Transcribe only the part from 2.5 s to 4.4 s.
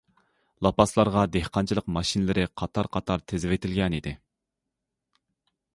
قاتار- قاتار تىزىۋېتىلگەنىدى.